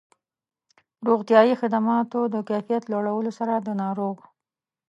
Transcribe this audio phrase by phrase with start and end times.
[1.07, 4.17] روغتیایي خدماتو د کيفيت لوړولو سره د ناروغ